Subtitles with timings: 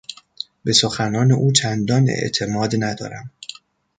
[0.65, 3.31] به سخنان او چندان اعتماد ندارم.